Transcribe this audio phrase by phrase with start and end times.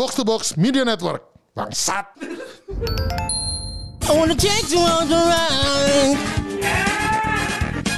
[0.00, 1.22] Box to Box Media Network.
[1.54, 2.06] Bangsat.
[4.08, 6.16] I wanna take you on the ride.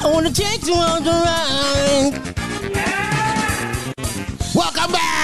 [0.02, 2.18] I wanna take you on the ride.
[4.52, 5.21] Welcome back.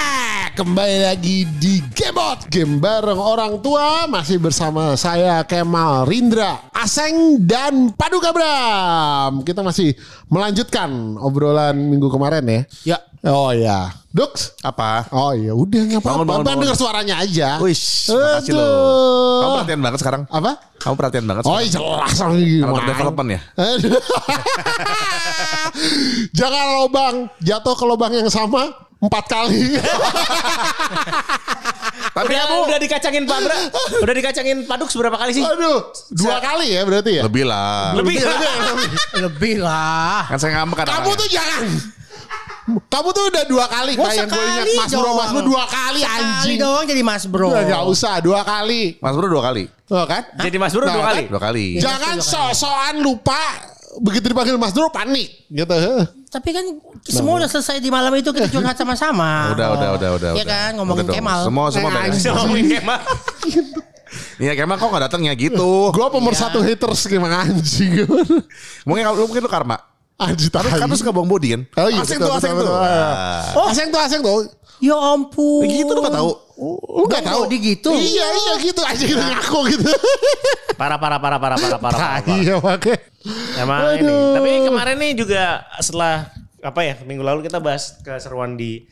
[0.59, 2.51] Kembali lagi di Gamebot.
[2.51, 4.11] Game bareng orang tua.
[4.11, 9.47] Masih bersama saya Kemal Rindra, Aseng, dan Paduka Bram.
[9.47, 9.95] Kita masih
[10.27, 12.59] melanjutkan obrolan minggu kemarin ya.
[12.83, 12.99] Ya.
[13.23, 14.03] Oh ya.
[14.11, 14.59] Dux.
[14.59, 15.07] Apa?
[15.15, 16.11] Oh ya udah nggak apa-apa.
[16.11, 16.61] Bangun, bangun, Bang bangun.
[16.67, 17.49] denger suaranya aja.
[17.63, 18.51] Wish, makasih.
[18.51, 19.39] Aduh.
[19.39, 20.21] Kamu perhatian banget sekarang.
[20.27, 20.51] Apa?
[20.75, 21.43] Kamu perhatian banget.
[21.47, 21.71] Oh sekarang.
[21.71, 23.39] jelas lagi Anak development ya?
[26.43, 29.79] Jangan lobang jatuh ke lubang yang sama empat kali.
[32.09, 33.57] Tapi Udah, kamu udah dikacangin Pak Bra.
[34.01, 35.43] Udah dikacangin Paduk seberapa kali sih?
[35.45, 37.23] Aduh, dua kali ya berarti ya.
[37.23, 37.95] lebih lah.
[37.95, 38.15] Lebih.
[39.15, 40.27] Lebih lah.
[40.27, 40.87] Kan saya ngambek kan.
[40.89, 41.63] Kamu tuh jangan.
[42.69, 45.11] Kamu tuh udah dua kali Gua kayak gue ingat Mas Bro.
[45.15, 46.57] Mas Bro dua kali Sekali anjing.
[46.59, 47.47] doang jadi mas bro.
[47.49, 48.81] Udah gak usah dua kali.
[48.99, 49.63] Mas Bro dua kali.
[49.89, 50.21] Oh kan?
[50.37, 51.09] Jadi Mas Bro Nah, dua kan?
[51.09, 51.23] kali.
[51.25, 51.65] Dua kali.
[51.79, 53.41] Jangan sok-sokan lupa
[53.97, 55.73] begitu dipanggil Mas Bro panik gitu.
[56.29, 56.65] Tapi kan
[57.09, 59.49] semua udah selesai di malam itu kita curhat sama-sama.
[59.57, 60.31] Udah, udah, udah, udah.
[60.37, 61.15] Iya kan ngomongin Udah.
[61.17, 61.39] Kemal.
[61.49, 62.21] Semua, semua Nah, beres.
[62.37, 62.99] Ngomongin Kemal.
[64.39, 65.93] Iya Kemal kok gak datang ya gitu.
[65.93, 68.07] Gue pemersatu haters gimana anjing.
[68.87, 69.77] Mungkin lu mungkin lu karma.
[70.17, 71.61] Anjing Tapi kan lu suka buang body kan?
[71.77, 72.65] Oh iya, asing tuh, asing tuh.
[72.65, 72.73] betul.
[72.73, 73.43] Nah.
[73.53, 74.49] Oh, aseng tuh, aseng tuh.
[74.81, 75.67] Ya ampun.
[75.67, 76.31] Gitu lu gak tahu.
[76.59, 77.47] Lu gak tahu?
[77.47, 77.95] Body gitu.
[77.95, 79.87] Iya, iya gitu aja gitu ngaku gitu.
[80.79, 81.99] Parah, parah, parah, parah, parah, parah.
[81.99, 82.39] parah, parah.
[82.39, 82.95] Iya, pakai.
[83.59, 84.07] Emang ini.
[84.07, 84.31] Aduh.
[84.39, 85.43] Tapi kemarin nih juga
[85.83, 88.87] setelah apa ya minggu lalu kita bahas keseruan di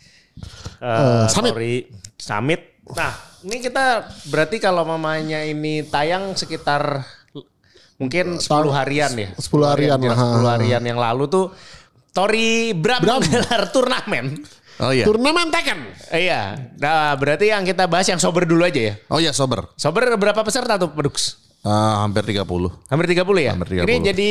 [0.84, 1.52] uh, Summit.
[1.56, 1.76] Tori
[2.20, 2.62] Summit.
[2.92, 3.12] Nah
[3.48, 7.08] ini kita berarti kalau mamanya ini tayang sekitar
[7.96, 9.30] mungkin 10 harian ya.
[9.36, 10.18] 10 harian lah.
[10.44, 11.46] 10 harian yang lalu tuh
[12.12, 13.20] Tori Bram, Bram.
[13.24, 14.42] menggelar turnamen.
[14.78, 15.04] Oh iya.
[15.04, 15.80] Turnamen Tekken.
[16.10, 16.72] Iya.
[16.78, 18.94] Nah berarti yang kita bahas yang sober dulu aja ya.
[19.10, 19.66] Oh iya sober.
[19.74, 21.42] Sober berapa peserta tuh Pedux?
[21.62, 22.46] Ah, hampir 30.
[22.88, 23.52] Hampir 30 ya?
[23.52, 23.84] Hampir 30.
[23.84, 24.30] Ini jadi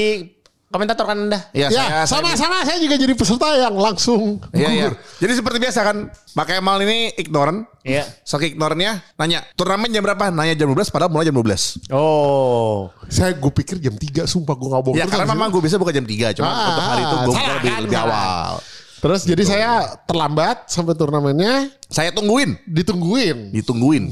[0.66, 1.40] komentator kan Anda?
[1.50, 4.86] Iya, Ya, saya, saya- sama-sama saya juga jadi peserta yang langsung Iya, iya.
[5.18, 5.96] Jadi seperti biasa kan,
[6.32, 7.66] Pak Kemal ini ignorant.
[7.82, 8.06] Iya.
[8.22, 10.30] Saking ignorannya nanya, turnamen jam berapa?
[10.30, 11.82] Nanya jam 12 padahal mulai jam 12.
[11.90, 12.90] Oh.
[13.06, 14.96] Saya gue pikir jam 3 sumpah gue gak bohong.
[14.96, 17.54] Ya karena memang gue bisa buka jam 3, cuma Ah, untuk hari itu gue salah
[17.56, 18.52] lebih, kan, lebih awal.
[18.96, 19.70] Terus jadi saya
[20.08, 23.52] terlambat sampai turnamennya Saya tungguin, ditungguin.
[23.52, 24.08] ditungguin.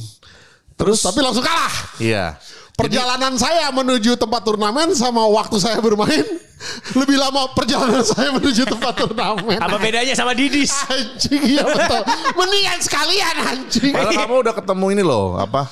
[0.74, 1.74] Terus tapi langsung kalah.
[1.96, 2.36] Iya.
[2.74, 6.26] Perjalanan saya menuju tempat turnamen sama waktu saya bermain
[6.98, 9.62] lebih lama perjalanan saya menuju tempat turnamen.
[9.62, 10.74] Apa bedanya sama Didis?
[10.90, 12.02] Anjing iya betul.
[12.34, 13.94] Mendingan sekalian anjing.
[13.94, 15.70] Padahal kamu udah ketemu ini loh, apa?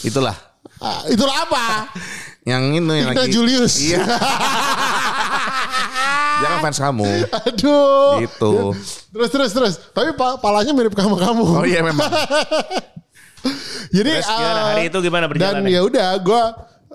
[0.00, 0.32] Itulah.
[0.80, 1.92] Ah, itulah apa?
[2.42, 3.30] Yang ini yang Igna lagi.
[3.30, 3.74] Julius.
[3.78, 4.02] Iya.
[6.42, 7.08] Jangan fans kamu.
[7.46, 8.10] Aduh.
[8.20, 8.52] Gitu.
[9.08, 9.74] Terus terus terus.
[9.88, 11.44] Tapi pa- palanya mirip kamu kamu.
[11.44, 12.06] Oh iya memang.
[13.92, 14.54] Jadi Terus gimana?
[14.54, 15.68] eh, Hari itu gimana Dan berjalannya?
[15.68, 16.42] ya udah gue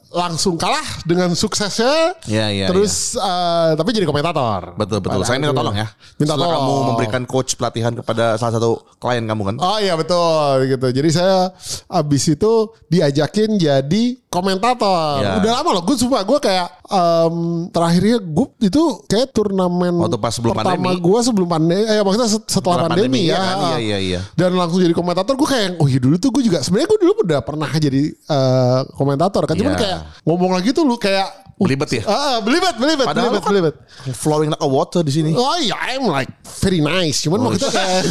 [0.07, 2.15] langsung kalah dengan suksesnya.
[2.23, 4.73] Iya, iya, Terus eh, tapi jadi komentator.
[4.73, 5.19] Betul betul.
[5.19, 5.87] Pada Saya minta tolong ya.
[6.15, 6.63] Minta Setelah tolong.
[6.63, 9.55] kamu memberikan coach pelatihan kepada salah satu klien kamu kan.
[9.59, 10.87] Oh iya betul gitu.
[10.89, 11.51] Jadi saya
[11.85, 12.53] abis itu
[12.87, 15.23] diajakin jadi komentator.
[15.23, 15.39] Ya.
[15.39, 15.83] Udah lama loh.
[15.83, 17.35] Gue sumpah gue kayak em,
[17.69, 20.99] terakhirnya gue itu kayak turnamen Waktu pas sebelum pertama pandemi.
[20.99, 21.81] gue sebelum pandemi.
[21.81, 23.33] Eh maksudnya set- setelah, Setelah pandemi, pandemi, ya.
[23.33, 23.57] iya kan?
[23.57, 24.19] Iya, iya, iya.
[24.33, 27.11] Dan langsung jadi komentator gue kayak oh iya dulu tuh gue juga sebenarnya gue dulu
[27.23, 29.55] udah pernah jadi eh, komentator kan.
[29.55, 29.79] Cuman Iya.
[29.79, 32.03] kayak ngomong lagi tuh lu kayak uh, Belibet ya?
[32.05, 33.75] Ah, belibet, belibet, Padahal belibet, kan belibet.
[34.13, 35.33] flowing like a water di sini.
[35.33, 37.17] Oh iya, I'm like very nice.
[37.19, 38.03] Cuman Oh, maksudnya kayak,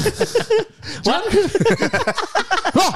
[1.06, 1.21] cuman,
[2.78, 2.93] loh,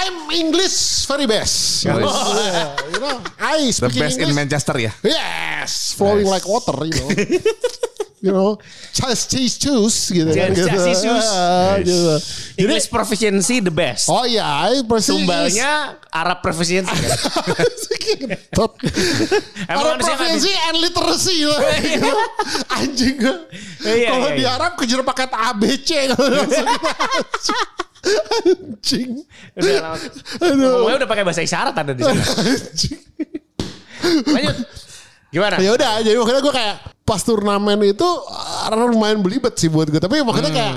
[0.00, 1.84] I'm English very best.
[1.84, 4.36] Oh, Yeah, you know, I The speak best in English.
[4.36, 4.92] Manchester ya.
[5.04, 6.40] Yes, flowing Nice.
[6.40, 7.08] like water, you know.
[8.24, 8.50] you know,
[8.92, 10.28] just cheese juice gitu.
[10.32, 10.68] Just Gitu.
[10.72, 11.30] cheese juice.
[11.32, 12.16] Ah, gitu.
[12.20, 14.08] Jadi, English proficiency the best.
[14.08, 15.12] oh iya, I persis.
[15.16, 16.92] Tumbalnya Arab proficiency.
[17.00, 18.36] kan?
[19.68, 21.60] Manusia kan provinsi and literacy lah.
[21.80, 22.12] Gitu.
[22.72, 23.16] Anjing.
[23.84, 24.56] Iya, Kalau iya, di iya.
[24.56, 25.90] Arab kejar pakai ABC.
[28.00, 29.20] Anjing.
[29.56, 29.96] Udah.
[30.40, 32.20] Ngomongnya udah pakai bahasa isyarat ada di sini.
[32.20, 33.00] Anjing.
[34.28, 34.56] Lanjut.
[35.30, 35.62] Gimana?
[35.62, 36.76] Ya udah, jadi makanya gue kayak
[37.06, 40.02] pas turnamen itu ah, lumayan belibet sih buat gue.
[40.02, 40.74] Tapi makanya kayak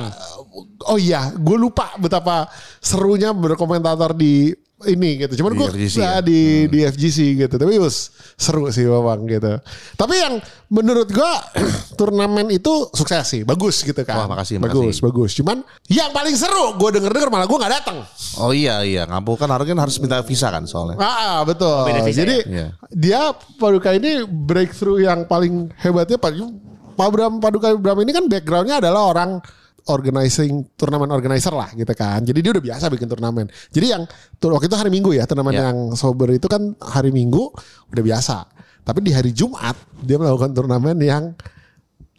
[0.85, 2.45] oh iya, gue lupa betapa
[2.77, 4.53] serunya berkomentator di
[4.89, 5.44] ini gitu.
[5.44, 6.19] Cuman gue ya?
[6.19, 7.56] di di FGC gitu.
[7.56, 9.59] Tapi us seru sih memang gitu.
[9.95, 10.33] Tapi yang
[10.69, 11.31] menurut gue
[12.00, 14.25] turnamen itu sukses sih, bagus gitu kan.
[14.25, 15.03] Wah, makasih, bagus, makasih.
[15.06, 15.31] bagus.
[15.38, 15.57] Cuman
[15.88, 17.97] yang paling seru gue denger denger malah gue nggak datang.
[18.41, 20.97] Oh iya iya, ngampung kan harus kan harus minta visa kan soalnya.
[21.00, 21.86] Ah betul.
[21.88, 22.45] Beda visa Jadi ya?
[22.50, 22.68] Iya.
[22.91, 23.21] dia
[23.59, 26.59] Paduka ini breakthrough yang paling hebatnya paling
[26.94, 29.41] Pak Bram Paduka Bram ini kan backgroundnya adalah orang
[29.88, 32.24] organizing turnamen organizer lah gitu kan.
[32.24, 33.47] Jadi dia udah biasa bikin turnamen.
[33.71, 34.03] Jadi yang
[34.39, 35.69] waktu itu hari Minggu ya turnamen Ya.
[35.71, 37.51] yang sober itu kan hari Minggu
[37.91, 38.38] udah biasa.
[38.83, 41.31] Tapi di hari Jumat dia melakukan turnamen yang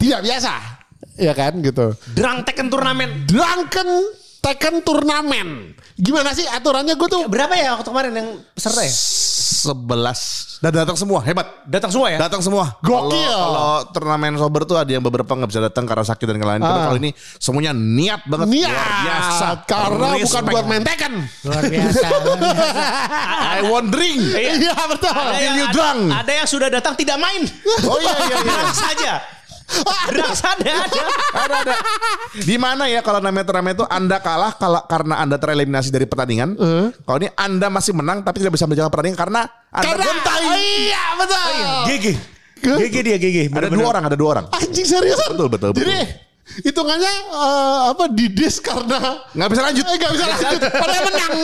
[0.01, 0.53] tidak biasa,
[1.21, 1.93] ya kan gitu.
[2.17, 3.29] Drunk Tekken turnamen.
[3.29, 3.89] Drunken
[4.45, 5.73] Tekken turnamen.
[5.97, 7.25] Gimana sih aturannya gue tuh?
[7.27, 8.93] Berapa ya waktu kemarin yang peserta ya?
[8.93, 10.21] Sebelas.
[10.61, 11.65] Dan datang semua, hebat.
[11.65, 12.19] Datang semua ya?
[12.21, 12.77] Datang semua.
[12.81, 13.25] Gokil.
[13.31, 16.61] Kalau turnamen sober tuh ada yang beberapa nggak bisa datang karena sakit dan lain-lain.
[16.61, 16.85] Tapi Ah.
[16.85, 18.47] kalau ini semuanya niat banget.
[18.49, 19.47] Niat Luar biasa.
[19.65, 20.53] karena bukan Respect.
[20.53, 21.15] buat main Tekken.
[21.45, 22.07] Luar biasa.
[22.09, 22.65] luar biasa.
[23.41, 24.21] I want drink.
[24.35, 25.13] Iya betul.
[25.15, 26.01] Ada yang, you ada, drunk?
[26.13, 27.43] ada yang sudah datang tidak main.
[27.85, 28.53] Oh iya iya iya.
[28.53, 29.21] Drunk
[30.07, 31.03] Drunk saja ada.
[31.35, 31.75] ada ada.
[32.37, 36.55] Di mana ya kalau namanya turnamen itu Anda kalah kalau karena Anda tereliminasi dari pertandingan.
[36.97, 40.43] Kalau ini Anda masih menang tapi tidak bisa menjalankan pertandingan karena Anda Karena gontai.
[40.43, 41.53] Oh, iya betul.
[41.87, 42.07] GG.
[42.65, 43.37] GG dia GG.
[43.39, 43.77] Ada Bener-bener.
[43.77, 44.47] dua orang, ada dua orang.
[44.51, 45.35] Anjing seriusan.
[45.35, 45.85] Betul, betul, betul.
[45.85, 45.99] Jadi
[46.61, 49.01] hitungannya eh, apa didis karena
[49.33, 49.85] Nggak bisa lanjut.
[49.85, 50.61] Eh, nggak bisa lanjut.
[50.71, 51.33] Padahal menang.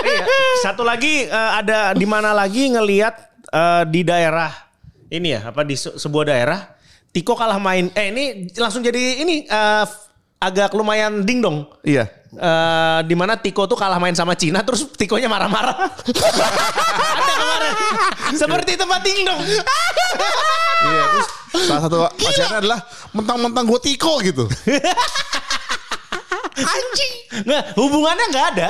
[0.00, 0.24] Iya.
[0.62, 3.14] Satu lagi eh, ada di mana lagi ngelihat
[3.46, 4.48] eh, di daerah
[5.10, 6.60] ini ya apa di se- sebuah daerah
[7.10, 9.84] Tiko kalah main eh ini langsung jadi ini eh,
[10.40, 11.66] agak lumayan ding dong.
[11.82, 12.06] Iya.
[12.30, 15.74] Eh, di mana Tiko tuh kalah main sama Cina terus Tikonya marah-marah.
[17.18, 17.72] Ada kemarin.
[18.38, 19.42] Seperti tempat ding dong.
[20.80, 21.28] Iya, terus
[21.66, 22.80] salah satu pacarnya adalah
[23.12, 24.46] mentang-mentang gue tiko gitu.
[26.60, 27.12] Anjing.
[27.44, 28.66] Nah, hubungannya nggak ada.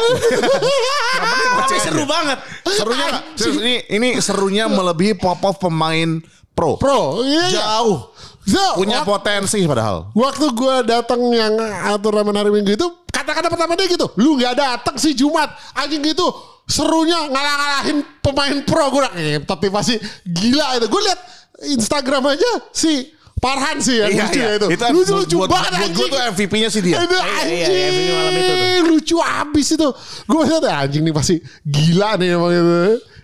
[1.65, 2.39] Tapi seru banget.
[2.67, 3.07] Serunya?
[3.35, 6.23] Serius, ini ini serunya melebihi pop-off pemain
[6.55, 6.79] pro.
[6.79, 7.47] Pro, iya.
[7.61, 8.11] Jauh.
[8.41, 10.11] So, Punya wak- potensi padahal.
[10.13, 11.55] waktu gue datang yang
[12.01, 16.25] turnamen hari Minggu itu kata-kata pertama dia gitu, lu nggak datang sih Jumat, anjing gitu.
[16.65, 20.87] Serunya ngalah-ngalahin pemain pro gue eh, tapi pasti gila itu.
[20.87, 21.21] Gue liat
[21.69, 24.67] Instagram aja si Parhan sih yang lucu ya itu.
[24.93, 26.13] lucu lucu buat, banget buat gue anjing.
[26.13, 26.97] tuh MVP-nya sih dia.
[27.01, 28.69] Iya, anjing, iya, iya, itu tuh.
[28.87, 29.89] lucu abis itu.
[30.25, 31.35] Gue masih ada anjing nih pasti
[31.65, 32.71] gila nih emang itu.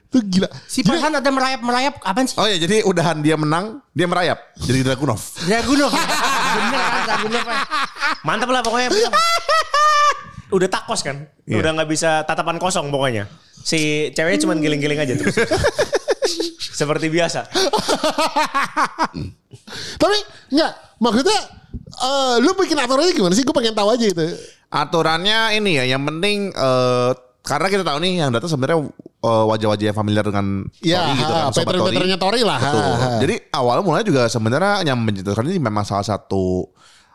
[0.07, 0.49] Itu gila.
[0.71, 2.39] Si Farhan ada merayap-merayap apaan sih?
[2.39, 5.19] Oh ya, jadi udahan dia menang, dia merayap jadi Dragunov.
[5.43, 5.91] Dragunov.
[6.57, 7.45] Bener kan Dragunov.
[8.23, 8.89] Mantap lah pokoknya.
[10.55, 11.27] Udah takos kan.
[11.43, 11.59] Iya.
[11.59, 13.27] Udah nggak bisa tatapan kosong pokoknya.
[13.67, 15.35] Si ceweknya cuma giling-giling aja terus.
[16.79, 17.47] Seperti biasa.
[20.03, 20.17] Tapi
[20.55, 20.73] enggak,
[21.03, 21.41] maksudnya
[21.99, 23.43] eh, lu bikin aturannya gimana sih?
[23.43, 24.23] Gue pengen tahu aja itu.
[24.71, 27.11] Aturannya ini ya, yang penting eh,
[27.47, 28.79] karena kita tahu nih yang datang sebenarnya
[29.23, 31.97] eh, wajah-wajah yang familiar dengan Ya, Tori gitu kan, sobat Tori.
[32.19, 32.59] Tori lah.
[32.59, 32.83] Betul.
[32.83, 33.09] ha, ha.
[33.23, 36.67] Jadi awal mulanya juga sebenarnya yang mencetuskan ini memang salah satu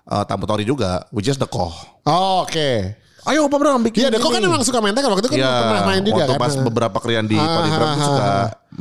[0.07, 1.75] eh, tamu Tori juga, which is The Koh.
[2.07, 2.95] Oh, Oke.
[3.21, 4.49] Ayo Pak Bram bikin Iya, Deko kan ini.
[4.49, 6.41] emang suka main Tekken waktu itu kan Iya, pernah main juga waktu kan.
[6.41, 8.29] pas beberapa krian di Tori Bram suka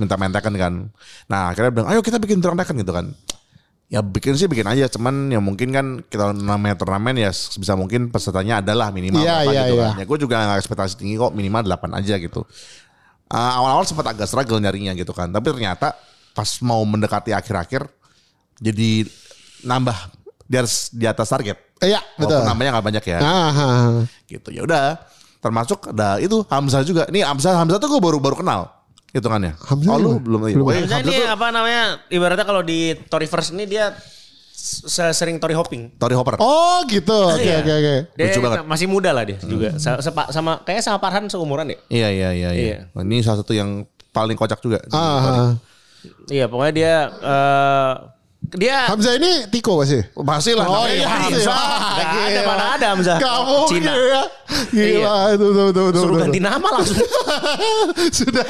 [0.00, 0.74] minta mentekan kan.
[1.28, 3.12] Nah akhirnya bilang, ayo kita bikin turnamen gitu kan.
[3.90, 8.06] Ya bikin sih bikin aja, cuman ya mungkin kan kita namanya turnamen ya sebisa mungkin
[8.06, 9.82] pesertanya adalah minimal berapa iya, gitu iya.
[9.82, 9.98] kan.
[9.98, 12.46] Ya gue juga gak ekspektasi tinggi kok minimal 8 aja gitu.
[13.26, 15.34] Ah, awal-awal sempat agak struggle nyarinya gitu kan.
[15.34, 15.98] Tapi ternyata
[16.38, 17.90] pas mau mendekati akhir-akhir
[18.62, 19.10] jadi
[19.66, 19.98] nambah
[20.46, 21.58] di atas, di atas target.
[21.82, 22.38] Iya, betul.
[22.38, 23.90] Walaupun namanya gak banyak ya Ah, ah.
[24.30, 25.02] gitu ya udah
[25.40, 28.68] termasuk ada itu Hamzah juga nih Hamzah Hamzah tuh gue baru baru kenal
[29.10, 30.64] hitungannya Hamzah oh lu belum Belum.
[30.64, 31.82] Oh, iya, Hamzah Hamzah ini tuh apa namanya?
[32.06, 33.90] Ibaratnya kalau di Toriverse ini dia
[34.52, 35.96] se- sering Tori hopping.
[35.96, 37.10] Tori Hopper Oh, gitu.
[37.28, 37.58] Oke, Iya.
[37.58, 37.94] oke, oke.
[38.12, 38.58] Dia Lucu banget.
[38.64, 39.74] masih muda lah dia juga.
[39.76, 41.78] Sa- sepa- sama kayak sama Parhan seumuran deh.
[41.88, 42.76] iya iya iya iya Iya.
[42.92, 45.50] Nah, ini salah satu yang paling kocak juga Ah, ah.
[46.26, 47.94] Iya, pokoknya dia eh
[48.52, 50.00] dia Hamzah ini Tiko pasti.
[50.18, 51.66] pasti lah Oh iya, Hamzah.
[51.92, 53.16] Nggak ada mana ada Hamzah.
[53.16, 53.92] Gak mungkin Cina.
[53.92, 54.22] ya.
[54.70, 56.98] Gila, itu, itu, itu, itu, Suruh ganti nama langsung.
[58.18, 58.46] Sudah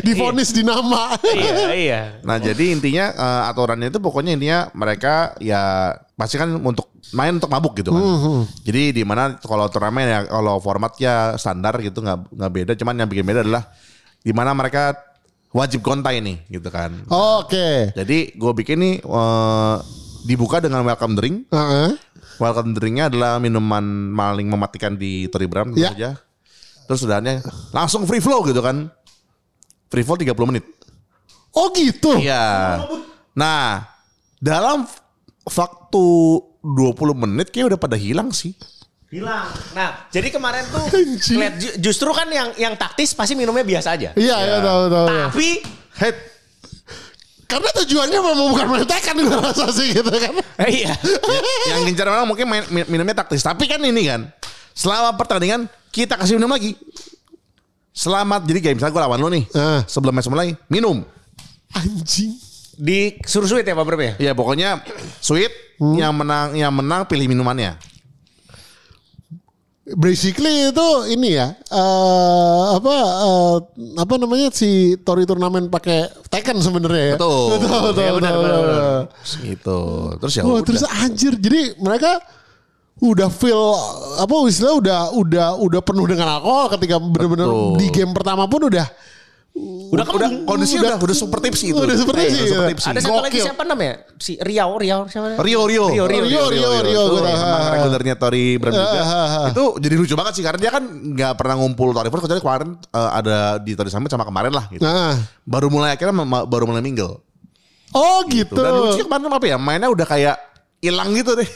[0.00, 1.14] difonis di nama.
[1.26, 2.00] iya, iya.
[2.20, 7.46] nah jadi intinya eh, aturannya itu pokoknya intinya mereka ya pasti kan untuk main untuk
[7.46, 8.02] mabuk gitu kan
[8.62, 13.08] jadi di mana kalau turnamen ya kalau formatnya standar gitu nggak nggak beda cuman yang
[13.08, 13.68] bikin beda adalah
[14.18, 14.96] di mana mereka
[15.52, 17.92] wajib kontai nih gitu kan Oke.
[17.94, 19.76] Jadi gue bikin nih eh,
[20.24, 21.46] dibuka dengan welcome drink.
[21.48, 21.94] Heeh.
[22.36, 25.90] Welcome drinknya adalah minuman paling mematikan di Tori Bram tentu Ya.
[25.94, 26.10] saja.
[26.84, 27.40] Terus udahnya
[27.70, 28.90] langsung free flow gitu kan.
[29.86, 30.64] Free flow 30 menit.
[31.50, 32.18] Oh gitu.
[32.18, 32.82] Iya.
[33.32, 33.86] Nah,
[34.36, 34.84] dalam
[35.46, 36.04] waktu
[36.60, 36.66] 20
[37.16, 38.52] menit kayak udah pada hilang sih.
[39.06, 39.46] Hilang.
[39.72, 40.82] Nah, jadi kemarin tuh
[41.32, 44.10] lihat ju- justru kan yang yang taktis pasti minumnya biasa aja.
[44.12, 45.06] Iya, iya, tahu, tahu.
[45.06, 45.20] tahu.
[45.30, 45.48] Tapi
[45.96, 46.16] Head.
[47.46, 50.34] Karena tujuannya memang bukan main Tekken gue rasa sih gitu kan.
[50.66, 50.92] eh, iya.
[51.70, 53.40] yang gencar orang mungkin main, min- minumnya taktis.
[53.40, 54.26] Tapi kan ini kan.
[54.74, 56.74] Selama pertandingan kita kasih minum lagi.
[57.96, 58.44] Selamat.
[58.44, 59.44] Jadi kayak misalnya gue lawan lo nih.
[59.56, 59.80] Ah.
[59.88, 60.52] Sebelum match mulai.
[60.68, 61.00] Minum.
[61.72, 62.36] Anjing.
[62.76, 64.12] Di suruh sweet ya Pak Bram ya?
[64.20, 64.84] Ya pokoknya
[65.24, 65.48] sweet
[65.80, 67.80] yang menang yang menang pilih minumannya.
[69.86, 73.56] basically itu ini ya eh apa eh,
[74.02, 77.16] apa namanya si Tori turnamen pakai Tekken sebenarnya ya.
[77.16, 77.46] Betul.
[77.54, 78.60] betul, betul, Iya, betul, benar, betul.
[78.66, 79.00] benar.
[79.46, 79.80] Gitu.
[80.18, 80.64] Terus ya Wah, udah.
[80.66, 81.32] terus anjir.
[81.38, 82.18] Jadi mereka
[82.96, 83.76] udah feel
[84.16, 88.88] apa istilah udah udah udah penuh dengan alkohol ketika benar-benar di game pertama pun udah
[89.56, 91.80] Udah udah kondisinya udah udah super tipsy itu.
[91.80, 92.70] Udah super Udah super iya.
[92.76, 92.88] tipsy.
[92.92, 93.94] Ada satu lagi siapa namanya?
[94.20, 95.40] Si Riau, Riau siapa?
[95.40, 97.02] Rio Rio Rio, Rio, Rio, Rio, Rio,
[97.72, 99.00] regulernya Tori Bram juga.
[99.48, 102.68] Itu jadi lucu banget sih karena dia kan nggak pernah ngumpul Tori First kecuali kemarin
[102.76, 104.84] eh, ada di Tori Summit sama kemarin lah gitu.
[105.48, 107.24] Baru mulai akhirnya baru mulai mingle.
[107.96, 108.60] Oh gitu.
[108.60, 110.36] Dan lucunya kemarin apa ya mainnya udah kayak
[110.84, 111.48] hilang gitu deh.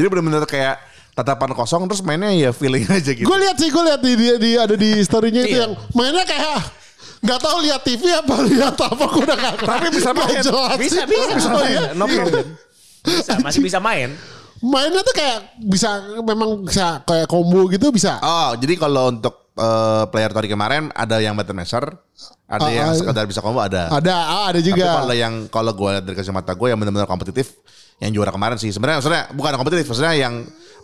[0.00, 0.80] Jadi benar-benar kayak
[1.12, 3.22] tatapan kosong terus mainnya ya feeling aja gitu.
[3.22, 5.62] Gue lihat sih, gue lihat di, di, di ada di storynya itu Iya.
[5.62, 6.56] yang mainnya kayak
[7.20, 10.40] nggak tahu lihat TV apa lihat apa gue udah nggak Tapi bisa main.
[10.40, 10.76] jelas.
[10.76, 11.52] Bisa, bisa, Oh, bisa iya.
[11.52, 11.80] main.
[11.92, 12.46] No problem.
[13.00, 14.08] Bisa, masih bisa main.
[14.58, 15.88] Mainnya tuh kayak bisa
[16.18, 18.16] memang bisa kayak combo gitu bisa.
[18.20, 21.92] Oh, jadi kalau untuk eh, player Tori kemarin ada yang battle measure,
[22.44, 23.88] ada Ah, yang ah, sekedar bisa combo ada.
[23.88, 25.00] Ada, ah, ada Tapi juga.
[25.00, 27.56] kalau yang kalau gue lihat dari kacamata gue yang benar-benar kompetitif,
[28.00, 30.34] yang juara kemarin sih sebenarnya maksudnya bukan kompetitif, maksudnya yang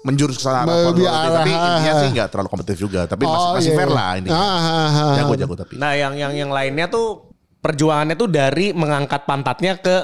[0.04, 3.78] menjurus ke sana tapi intinya sih nggak terlalu kompetitif juga, tapi masih, Oh, masih iya,
[3.80, 3.96] fair iya.
[3.96, 4.28] lah ini.
[4.30, 5.14] Ah.
[5.18, 5.74] Jago-jago tapi.
[5.80, 9.96] Nah, yang yang yang lainnya tuh perjuangannya tuh dari mengangkat pantatnya ke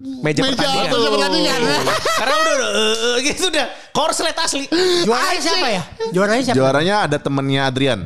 [0.00, 0.88] meja, Meja pertandingan.
[0.88, 1.60] meja pertandingan.
[2.16, 4.64] Karena udah, udah eh, gitu udah korslet asli.
[5.04, 5.82] Juaranya siapa ya?
[6.08, 6.56] Juaranya siapa?
[6.56, 8.00] Juaranya ada temennya Adrian,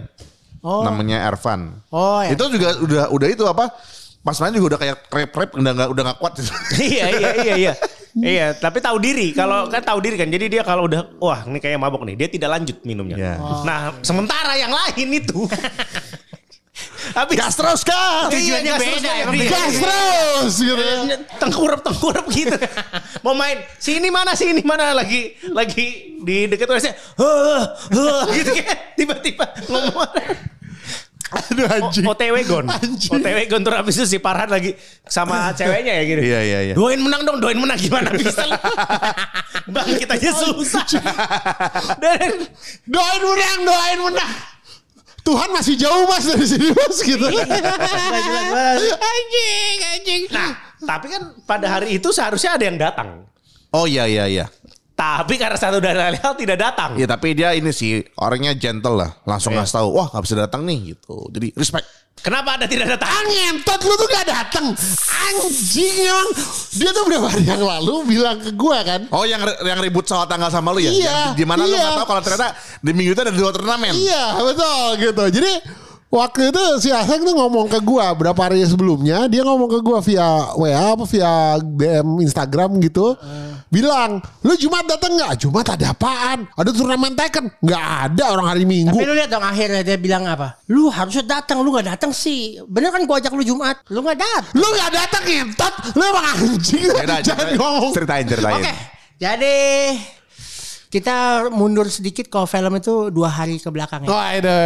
[0.65, 0.81] Oh.
[0.83, 1.85] namanya Ervan.
[1.93, 2.33] Oh ya.
[2.33, 3.69] Itu juga udah udah itu apa?
[4.25, 6.33] Pas main juga udah kayak rap-rap udah nggak udah nggak kuat.
[6.81, 7.73] iya iya iya iya.
[8.15, 9.35] Iya, tapi tahu diri.
[9.35, 10.31] Kalau kan tahu diri kan.
[10.31, 13.17] Jadi dia kalau udah wah ini kayak mabok nih, dia tidak lanjut minumnya.
[13.19, 13.35] Iya.
[13.67, 15.47] Nah, sementara yang lain itu
[17.15, 18.33] Habis Gas terus gas.
[18.33, 19.45] Tujuannya gas beda, emang iya.
[19.47, 19.53] beda.
[19.55, 20.83] Gas terus gitu.
[20.83, 22.57] Eh, tengkurap tengkurap gitu
[23.25, 28.77] mau main sini mana sini mana lagi lagi di dekat WC huh, huh, gitu kan
[28.97, 30.09] tiba-tiba ngomong
[31.35, 32.05] Aduh anjing.
[32.05, 33.11] O- OTW gon Anjing.
[33.11, 34.73] OTW gon terus habis itu si Farhan lagi
[35.05, 36.75] sama ceweknya ya gitu Iya iya iya.
[36.75, 38.55] doain menang dong doain menang gimana bisa lu
[39.75, 40.85] bang kita aja susah
[42.03, 42.47] Dan-
[42.85, 44.33] Doain menang, doain menang.
[45.21, 47.25] Tuhan masih jauh mas dari sini mas gitu.
[48.93, 50.23] anjing, anjing.
[50.29, 50.53] nah
[50.85, 53.25] tapi kan pada hari itu seharusnya ada yang datang
[53.73, 54.47] Oh iya iya iya.
[54.95, 59.11] Tapi karena satu dari hal tidak datang Iya tapi dia ini sih orangnya gentle lah,
[59.27, 59.67] langsung Iya.
[59.67, 61.27] ngasih tahu, wah nggak bisa datang nih gitu.
[61.29, 61.83] Jadi respect.
[62.23, 64.71] kenapa ada tidak datang Ngentot lu tuh gak datang.
[65.13, 66.29] Anjing emang.
[66.73, 69.11] Dia tuh beberapa hari yang lalu bilang ke gua kan.
[69.11, 70.89] Oh yang yang ribut soal tanggal sama lu ya?
[70.89, 71.03] Iya,
[71.35, 71.83] Yang di mana lu iya.
[71.85, 72.49] nggak tahu kalau ternyata
[72.81, 73.93] di minggu itu ada dua turnamen.
[73.93, 75.25] Iya betul gitu.
[75.37, 75.53] Jadi
[76.15, 79.99] waktu itu si Aseng tuh ngomong ke gua berapa hari sebelumnya dia ngomong ke gua
[79.99, 83.19] via WA apa via DM Instagram gitu.
[83.75, 85.35] Bilang, lu Jumat datang nggak?
[85.35, 86.47] Jumat ada apaan?
[86.55, 87.51] Ada turnamen Tekken?
[87.59, 88.95] Nggak ada orang hari Minggu.
[88.95, 90.63] Tapi lu lihat dong akhirnya dia bilang apa?
[90.71, 92.63] Lu harusnya datang, lu gak datang sih.
[92.71, 94.55] Bener kan gua ajak lu Jumat, lu gak datang.
[94.55, 95.75] Lu nggak datang ngentot.
[95.99, 96.87] Lu emang anjing.
[96.95, 97.91] Jangan ceritain- ngomong.
[97.91, 98.63] Ceritain ceritain.
[98.63, 98.73] Oke,
[99.19, 99.57] jadi
[100.95, 104.15] kita mundur sedikit kalau film itu dua hari ke belakang ya.
[104.15, 104.59] Oh, ada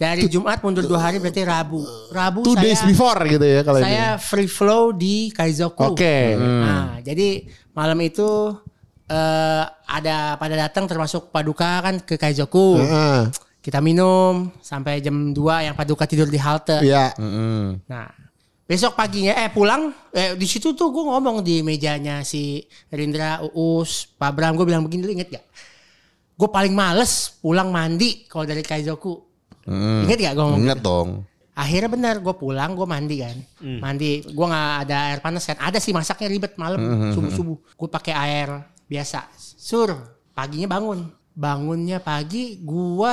[0.00, 1.84] Dari Jumat mundur dua hari berarti Rabu.
[2.08, 3.92] Rabu two saya days before gitu ya kalau ini.
[3.92, 5.92] saya free flow di Kaizoku.
[5.92, 6.32] Oke.
[6.40, 7.44] Nah, jadi
[7.76, 8.56] malam itu
[9.12, 12.80] eh, ada pada datang termasuk Paduka kan ke Kaizoku.
[12.80, 13.28] Heeh.
[13.60, 16.80] Kita minum sampai jam 2 yang Paduka tidur di halte.
[16.80, 17.12] Iya.
[17.84, 18.08] Nah,
[18.68, 22.60] besok paginya eh pulang eh di situ tuh gue ngomong di mejanya si
[22.92, 25.46] Rindra, Uus, Pak Bram gue bilang begini lu inget gak?
[26.36, 29.16] Gue paling males pulang mandi kalau dari Kaizoku.
[29.64, 30.60] Ingat gak gue ngomong?
[30.68, 31.24] Ingat dong.
[31.58, 33.36] Akhirnya benar gue pulang gue mandi kan.
[33.58, 35.58] Mandi, gue nggak ada air panas kan.
[35.58, 37.74] Ada sih masaknya ribet malam subuh-subuh.
[37.74, 39.26] Gue pakai air biasa.
[39.34, 39.90] Sur,
[40.36, 41.10] paginya bangun.
[41.34, 43.12] Bangunnya pagi gue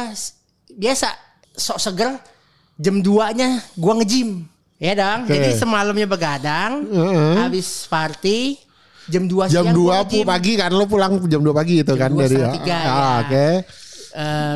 [0.78, 1.08] biasa
[1.58, 2.22] sok seger
[2.78, 4.46] jam 2-nya gue nge-gym.
[4.86, 5.20] Ya dong.
[5.26, 5.34] Oke.
[5.34, 6.86] Jadi semalamnya begadang,
[7.40, 8.62] habis party
[9.06, 10.26] jam 2 Jam siang 2 pu nge-gym.
[10.26, 13.22] pagi kan lu pulang jam 2 pagi itu kan dua dari Ah, ya.
[13.22, 13.48] oke.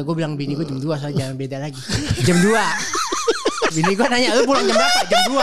[0.02, 1.82] gue bilang bini gue jam 2 soalnya jangan beda lagi.
[2.24, 2.46] Jam 2.
[3.76, 5.02] bini gue nanya lu pulang jam berapa?
[5.06, 5.38] Jam 2.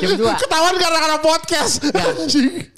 [0.00, 0.40] Jam 2.
[0.40, 1.74] Ketahuan karena karena podcast.
[1.84, 2.04] Ya.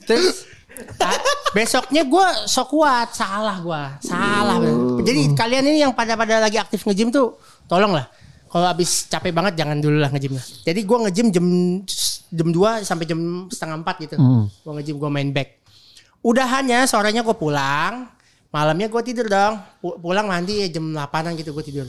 [0.04, 0.46] Terus
[0.94, 4.56] ta- besoknya gue sok kuat, salah gue, salah.
[4.58, 5.02] bener.
[5.02, 8.06] Jadi kalian ini yang pada pada lagi aktif nge-gym tuh, tolong lah.
[8.56, 10.40] Kalau habis capek banget jangan dulu lah nge-gymnya.
[10.64, 11.46] Jadi gue nge-gym jam
[12.32, 14.16] jam 2 sampai jam setengah 4 gitu.
[14.64, 15.60] Gue nge-gym, gue main back.
[16.24, 18.08] Udahannya sorenya gue pulang,
[18.48, 19.60] malamnya gue tidur dong.
[19.76, 21.84] Pu- Pulang mandi jam 8an gitu gue tidur.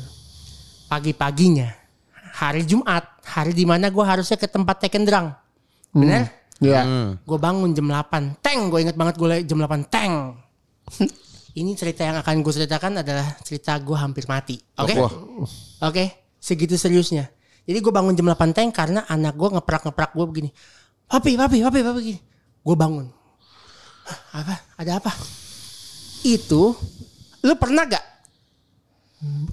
[0.85, 1.71] Pagi-paginya
[2.33, 5.31] hari Jumat, hari di mana gue harusnya ke tempat Tekken Drang.
[5.89, 6.27] Bener?
[6.59, 6.83] Iya.
[7.23, 8.43] Gue bangun jam 8.
[8.43, 9.87] Teng, gue inget banget gue jam 8.
[9.87, 10.35] Teng.
[11.55, 14.59] Ini cerita yang akan gue ceritakan adalah cerita gue hampir mati.
[14.75, 14.93] Oke?
[14.93, 15.13] Wah.
[15.81, 16.26] Oke?
[16.37, 17.27] Segitu seriusnya.
[17.67, 20.49] Jadi gue bangun jam 8 tank karena anak gue ngeprak-ngeprak gue begini.
[21.07, 22.19] Papi, papi, papi, papi gini.
[22.63, 23.11] Gue bangun.
[24.07, 24.55] "Hah, Apa?
[24.79, 25.11] Ada apa?
[26.23, 26.75] Itu,
[27.43, 28.03] lu pernah gak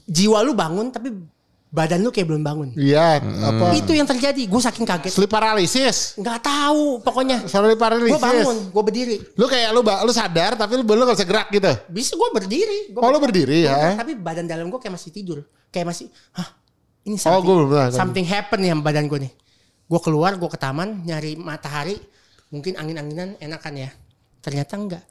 [0.05, 1.09] jiwa lu bangun tapi
[1.75, 2.69] badan lu kayak belum bangun?
[2.79, 3.75] Iya, apa?
[3.75, 4.47] Itu yang terjadi.
[4.47, 5.11] Gue saking kaget.
[5.11, 6.15] Sleep paralysis.
[6.15, 7.43] Nggak tahu pokoknya.
[7.51, 8.15] Sleep paralysis.
[8.15, 9.17] Gue bangun, gue berdiri.
[9.35, 11.73] Lu kayak lu lu sadar tapi lu belum gak bisa gerak gitu.
[11.91, 12.95] Bisa gue berdiri.
[12.95, 13.99] Gua Oh, lu berdiri ya?
[13.99, 15.43] Tapi badan dalam gue kayak masih tidur.
[15.75, 16.07] Kayak masih,
[16.39, 16.47] hah
[17.05, 17.89] ini Oh, something, belum pernah.
[17.93, 19.33] something happen nih sama badan gue nih.
[19.85, 22.01] Gue keluar, gue ke taman, nyari matahari.
[22.49, 23.91] Mungkin angin-anginan enakan ya.
[24.41, 25.05] Ternyata enggak.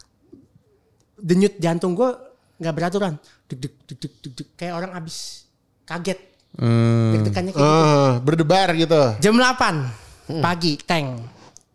[1.19, 2.09] Denyut jantung gue
[2.57, 3.13] nggak beraturan.
[3.45, 4.47] Deg deg deg deg deg deg.
[4.57, 5.45] Kayak orang abis
[5.85, 6.19] kaget.
[6.53, 7.85] Deg-degannya kayak gitu.
[7.85, 9.01] Ah, berdebar gitu.
[9.21, 11.21] Jam 8 pagi tank.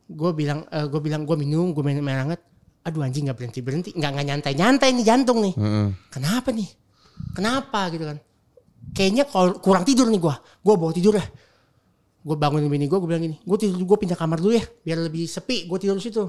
[0.08, 2.40] Gue bilang gue bilang gue minum, gue minum air hangat.
[2.86, 5.54] Aduh anjing nggak berhenti berhenti, nggak nggak nyantai nyantai nih jantung nih.
[6.08, 6.68] Kenapa nih?
[7.36, 8.18] Kenapa gitu kan?
[8.94, 11.26] Kayaknya kalau kurang tidur nih gue, gue bawa tidur ya.
[12.18, 14.98] Gue bangunin bini gue, gue bilang gini, gue tidur, gue pindah kamar dulu ya, biar
[15.06, 15.70] lebih sepi.
[15.70, 16.24] Gue tidur di situ.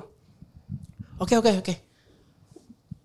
[1.20, 1.74] Oke oke oke.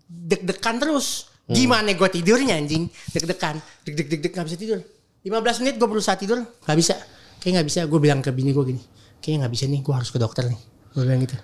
[0.07, 1.27] Deg-degan terus.
[1.45, 2.89] Gimana gue tidurnya anjing?
[3.13, 4.79] Deg-degan, deg deg deg deg nggak bisa tidur.
[5.25, 6.95] 15 menit gue berusaha tidur, nggak bisa.
[7.37, 7.79] Kayak nggak bisa.
[7.85, 8.81] Gue bilang ke bini gue gini,
[9.21, 9.81] kayaknya nggak bisa nih.
[9.85, 10.59] Gue harus ke dokter nih.
[10.93, 11.37] Gue bilang gitu.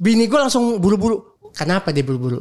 [0.00, 1.40] Bini gue langsung buru-buru.
[1.56, 2.40] Kenapa dia buru-buru?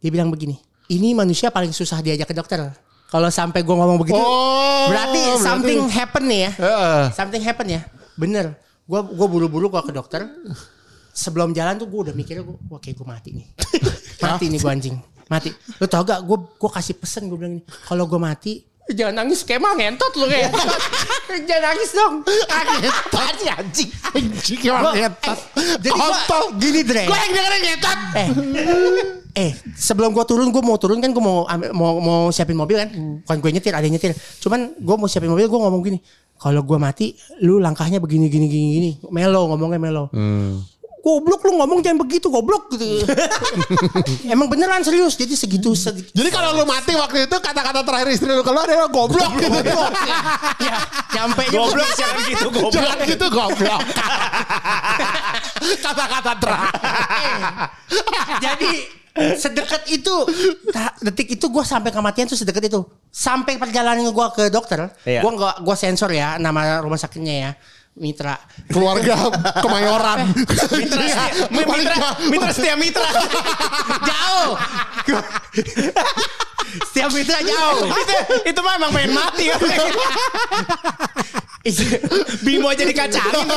[0.00, 0.60] Dia bilang begini,
[0.92, 2.60] ini manusia paling susah diajak ke dokter.
[3.06, 6.50] Kalau sampai gue ngomong begitu, Oh, berarti berarti- something happen nih ya.
[6.58, 7.02] Heeh.
[7.14, 7.80] Something happen ya.
[8.14, 8.58] Bener.
[8.82, 10.26] Gue gua buru-buru gua ke dokter.
[11.10, 13.46] Sebelum jalan tuh gue udah mikirnya gue, wah kayak gue mati nih.
[14.26, 14.96] mati nih gue anjing.
[15.26, 15.50] Mati.
[15.76, 17.62] Lo tau gak gue gua kasih pesen gue bilang ini.
[17.64, 18.52] Kalau gue mati,
[18.86, 20.50] jangan nangis kayak mah ngentot lo kayak.
[21.48, 22.14] jangan nangis dong.
[23.06, 23.90] Apaan sih anjing?
[24.12, 25.38] Anjing ngetot.
[25.56, 26.42] eh, jadi gua Kontol.
[26.58, 27.04] gini Dre.
[27.06, 27.98] Gue yang dengerin ngetot.
[28.14, 28.28] Eh,
[29.36, 32.76] eh sebelum gue turun gue mau turun kan gue mau ambil- mau mau siapin mobil
[32.76, 32.88] kan.
[33.20, 34.10] Bukan gue nyetir, ada yang nyetir.
[34.38, 36.00] Cuman gue mau siapin mobil gue ngomong gini.
[36.34, 38.90] Kalau gue mati, lu langkahnya begini gini gini gini.
[39.06, 40.04] Melo ngomongnya melo.
[40.98, 43.06] Goblok lu ngomong jangan begitu goblok gitu.
[44.26, 45.14] Emang beneran serius.
[45.14, 48.90] Jadi segitu segi- Jadi kalau lu mati waktu itu kata-kata terakhir istri lu keluar adalah
[48.90, 49.54] goblok gitu.
[50.66, 50.76] ya,
[51.14, 52.72] nyampe Goblok jangan gitu goblok.
[52.74, 53.80] Jangan gitu goblok.
[55.84, 57.38] Kata-kata terakhir.
[58.42, 58.72] Jadi
[59.16, 60.14] sedekat itu
[61.00, 65.24] detik itu gue sampai kematian tuh sedekat itu sampai perjalanan gue ke dokter Iya.
[65.24, 67.52] gue nggak gue sensor ya nama rumah sakitnya ya
[67.96, 68.36] Mitra
[68.68, 69.16] Keluarga
[69.64, 70.28] kemayoran.
[70.28, 71.96] Mitra setia, mitra,
[72.30, 73.08] mitra setia mitra.
[74.04, 74.52] jauh
[76.92, 78.16] setiap mitra jauh itu,
[78.52, 79.48] itu mah emang pengen mati.
[82.44, 83.48] Bimo aja dikacangin.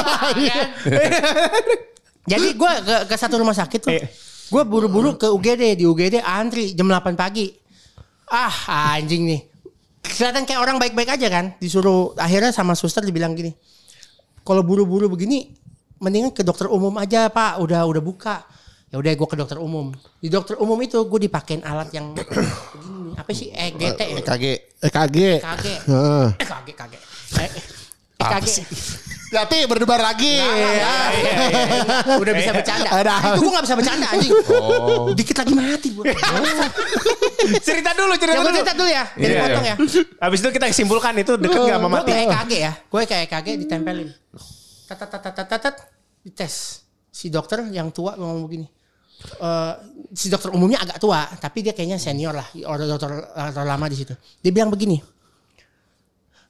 [2.23, 4.07] jadi gue ke, ke satu rumah sakit tuh Iya.
[4.49, 7.53] Gue buru-buru ke UGD di UGD antri jam 8 pagi.
[8.29, 9.41] Ah anjing nih.
[10.01, 13.53] Kelihatan kayak orang baik-baik aja kan disuruh akhirnya sama suster dibilang gini
[14.41, 15.53] kalau buru-buru begini
[16.01, 17.61] mendingan ke dokter umum aja pak.
[17.61, 18.41] Udah udah buka.
[18.89, 19.93] Ya udah gue ke dokter umum.
[20.17, 22.49] Di dokter umum itu gue dipakein alat yang begini.
[23.13, 23.53] Apa sih?
[23.53, 24.17] EGT ya?
[24.17, 24.45] EKG.
[24.81, 25.17] EKG.
[25.45, 26.27] EKG Heeh.
[26.41, 26.93] EKG EKG
[28.19, 28.47] EKG
[29.29, 30.41] Yati berdebar lagi.
[32.17, 32.89] udah bisa bercanda.
[32.89, 33.15] Ada.
[33.31, 34.33] itu gue gak bisa bercanda anjing.
[35.13, 36.03] Dikit lagi mati gue
[37.67, 38.57] cerita dulu, cerita yang dulu.
[38.57, 39.05] cerita dulu ya.
[39.13, 39.75] Jadi Iya, potong iya.
[39.77, 40.01] ya.
[40.19, 42.09] Habis itu kita simpulkan itu deket gak sama gue mati.
[42.09, 42.71] kayak EKG ya.
[42.89, 44.09] Gue kayak EKG ditempelin.
[44.89, 45.75] Tat tat tat tat tat tat
[46.25, 46.55] dites.
[47.07, 48.65] Si dokter yang tua ngomong begini.
[49.37, 49.73] Eh,
[50.11, 52.49] si dokter umumnya agak tua tapi dia kayaknya senior lah.
[52.65, 54.17] Orang dokter, dokter lama di situ.
[54.41, 54.97] Dia bilang begini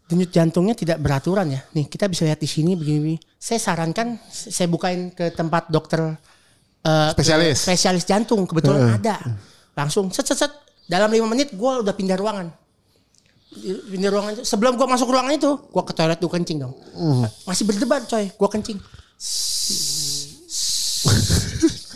[0.10, 1.62] denyut jantungnya tidak beraturan ya.
[1.78, 3.18] Nih kita bisa lihat di sini begini, begini.
[3.38, 6.18] saya sarankan saya bukain ke tempat dokter
[6.82, 7.62] eh, Spesialis.
[7.62, 8.04] ke spesialis.
[8.10, 8.50] jantung.
[8.50, 9.22] Kebetulan ada.
[9.78, 10.52] Langsung set set set.
[10.90, 12.50] Dalam lima menit gue udah pindah ruangan.
[13.94, 14.44] Pindah ruangan itu.
[14.46, 16.74] Sebelum gua masuk ruangan itu gua ke toilet tuh kencing dong.
[17.46, 18.34] Masih berdebar coy.
[18.34, 18.82] Gua kencing.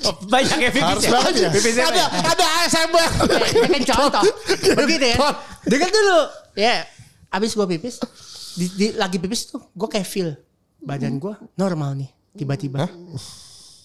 [0.04, 1.12] Oh, banyak ya pipis Harus ya.
[1.16, 1.34] banget.
[1.56, 2.10] Pipisnya Ada banyak.
[2.28, 3.10] ada ASMR.
[3.56, 4.24] ini kan contoh.
[4.84, 5.18] Begitu ya.
[5.64, 6.20] Dengar dulu.
[6.54, 6.76] Ya
[7.34, 7.98] abis gua pipis
[8.54, 10.30] di, di- lagi pipis tuh gua kayak feel
[10.78, 12.86] badan gua normal nih tiba-tiba.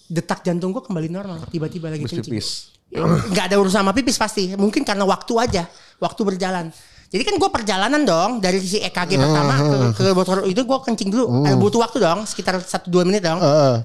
[0.06, 2.24] Detak jantung gua kembali normal tiba-tiba lagi kencing.
[2.28, 2.76] pipis.
[2.88, 5.64] nggak ada urusan sama pipis pasti mungkin karena waktu aja
[5.98, 6.72] waktu berjalan.
[7.08, 11.08] Jadi kan gue perjalanan dong dari si EKG pertama ke, ke motor itu gue kencing
[11.08, 11.24] dulu.
[11.44, 13.40] Eh, butuh waktu dong sekitar satu dua menit dong.
[13.40, 13.76] Heeh.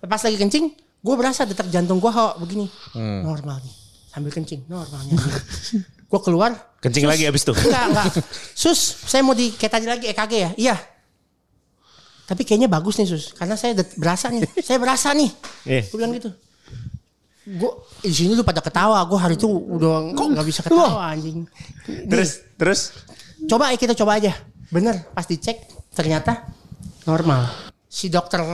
[0.00, 2.68] pas lagi kencing gue berasa detak jantung gue kok begini.
[2.96, 3.74] Normal nih
[4.10, 5.14] sambil kencing normalnya
[6.10, 7.52] gue keluar Kencing lagi abis itu.
[7.54, 8.06] enggak enggak
[8.52, 10.76] sus saya mau di kayak tadi lagi EKG ya iya
[12.26, 15.30] tapi kayaknya bagus nih sus karena saya berasa nih saya berasa nih
[15.64, 15.82] Iya.
[15.86, 16.30] gue bilang gitu
[17.50, 17.72] gue
[18.04, 19.00] di sini tuh pada ketawa.
[19.10, 21.48] Gue hari itu udah nggak bisa ketawa anjing.
[22.06, 22.80] Terus terus
[23.48, 24.36] Coba ya kita coba aja.
[24.70, 25.64] Bener, pas dicek
[25.96, 26.46] ternyata
[27.08, 27.48] normal.
[27.88, 28.44] Si dokter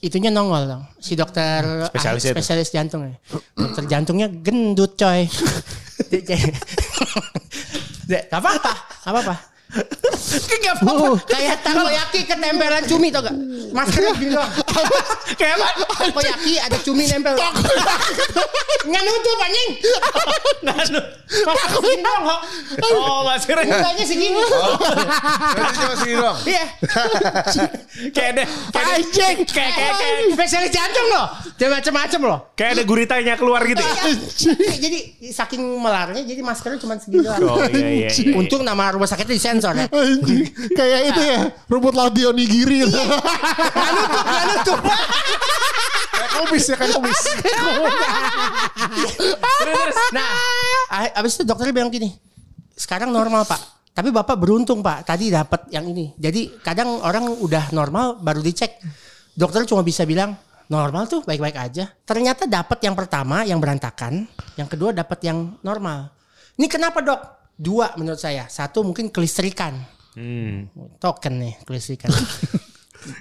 [0.00, 0.82] itunya nongol dong.
[0.96, 3.14] Si dokter Spesialis ah, spesialis jantung ya.
[3.58, 5.26] Dokter jantungnya gendut coy.
[8.08, 8.72] Gak apa-apa,
[9.04, 9.57] apa-apa.
[9.68, 11.20] Gak apa-apa.
[11.28, 13.36] Kayak takoyaki ketempelan cumi tau gak?
[13.72, 14.52] Maskernya gini doang.
[15.40, 15.68] kayak apa?
[16.08, 17.36] Takoyaki ada cumi nempel.
[18.88, 19.70] Nggak nutup anjing.
[20.64, 21.00] Nanu.
[21.28, 22.40] Masker segini doang kok.
[22.96, 24.40] Oh maskernya Mukanya segini.
[25.52, 26.38] Berarti cuma sini doang.
[26.48, 26.64] Iya.
[28.14, 29.36] kayak ada kayak ada, Anjing.
[29.44, 31.26] kayak kayak kayak, Spesialis jantung loh.
[31.60, 32.38] Dia macem-macem loh.
[32.56, 33.82] kayak ada guritanya keluar gitu.
[33.82, 34.04] ya?
[34.80, 37.42] jadi saking melarnya jadi maskernya cuma segini doang.
[37.44, 38.08] Oh iya iya.
[38.08, 38.32] iya.
[38.32, 39.86] Untung nama rumah sakitnya disensor ya.
[39.90, 40.42] Anjing.
[40.72, 42.86] Kayak itu ya, rumput laut di onigiri.
[42.86, 44.80] Gak nutup, gak nutup.
[46.08, 47.20] Kayak kumis ya kayak kumis.
[50.10, 50.28] Nah,
[50.88, 52.14] a- abis itu dokternya bilang gini,
[52.74, 53.60] sekarang normal pak.
[53.92, 56.14] Tapi bapak beruntung pak, tadi dapat yang ini.
[56.14, 58.78] Jadi kadang orang udah normal baru dicek.
[59.34, 61.90] Dokter cuma bisa bilang normal tuh baik-baik aja.
[62.06, 66.14] Ternyata dapat yang pertama yang berantakan, yang kedua dapat yang normal.
[66.54, 67.20] Ini kenapa dok?
[67.58, 68.46] Dua menurut saya.
[68.46, 69.74] Satu mungkin kelistrikan.
[70.14, 70.70] Hmm.
[70.96, 72.08] Token nih kelistrikan.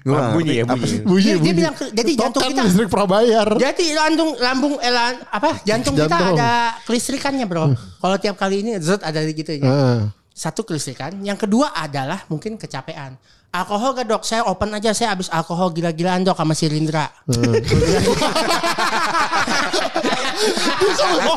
[0.02, 0.86] Gua bunyi ya bunyi.
[0.86, 1.00] sih?
[1.02, 1.54] bunyi, Dia- dia bunyi.
[1.54, 3.47] bilang ke- jadi jantung Token kita- listrik prabayar.
[3.56, 6.34] Jadi lambung lambung eh, lan- apa jantung, kita Jantung.
[6.34, 6.52] ada
[6.84, 7.65] kelistrikannya bro.
[7.95, 9.65] Kalau tiap kali ini zet ada gitu ya.
[9.65, 10.00] Ah.
[10.38, 11.17] Satu kelistrikan.
[11.26, 13.17] Yang kedua adalah mungkin kecapean.
[13.50, 14.21] Alkohol gak dok?
[14.21, 14.93] Saya open aja.
[14.93, 17.10] Saya habis alkohol gila-gilaan dok sama si Rindra.
[17.26, 17.34] Oh,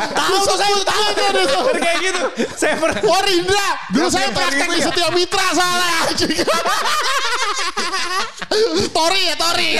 [0.21, 1.07] tahu tuh saya tahu
[1.49, 1.65] tuh.
[1.81, 2.21] kayak gitu.
[2.61, 3.01] Saya pernah.
[3.01, 4.87] Oh Rindra, dulu saya praktek itu di ya?
[4.93, 6.01] Setia Mitra soalnya.
[8.97, 9.71] Tori ya Tori.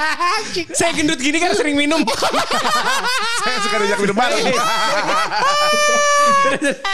[0.78, 2.00] Saya gendut gini kan sering minum.
[3.44, 4.44] Saya suka diajak minum bareng.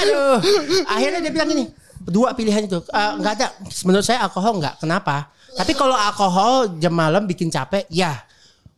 [0.02, 0.36] Aduh.
[0.88, 1.64] Akhirnya dia bilang gini.
[2.02, 2.82] Dua pilihan itu.
[2.82, 3.48] Eh, nggak ada.
[3.86, 4.82] Menurut saya alkohol nggak.
[4.82, 5.30] Kenapa?
[5.52, 8.24] Tapi kalau alkohol jam malam bikin capek, ya.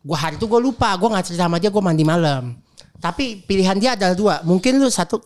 [0.05, 0.93] Gua hari itu gue lupa.
[0.99, 1.73] Gue nggak cerita sama dia.
[1.73, 2.53] Gue mandi malam.
[3.01, 4.35] Tapi pilihan dia adalah dua.
[4.45, 5.17] Mungkin lu satu